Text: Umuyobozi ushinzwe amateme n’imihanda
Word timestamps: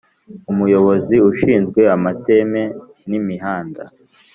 Umuyobozi 0.51 1.15
ushinzwe 1.29 1.81
amateme 1.95 2.61
n’imihanda 3.09 3.83